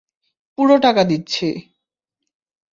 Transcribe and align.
পুরো 0.57 0.75
টাকা 0.77 1.03
দিচ্ছি। 1.03 1.47